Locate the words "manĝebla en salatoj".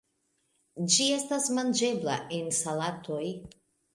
1.59-3.23